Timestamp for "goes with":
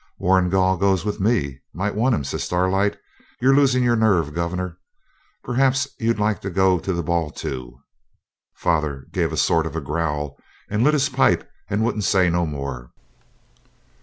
0.77-1.19